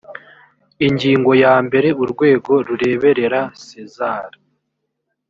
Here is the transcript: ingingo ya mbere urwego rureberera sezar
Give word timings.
ingingo 0.87 1.31
ya 1.43 1.55
mbere 1.65 1.89
urwego 2.03 2.53
rureberera 2.67 3.41
sezar 3.65 4.29